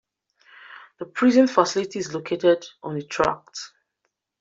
The 0.97 1.05
prison 1.05 1.45
facility 1.45 1.99
is 1.99 2.11
located 2.11 2.65
on 2.81 2.95
an 2.95 3.07
tract. 3.07 3.59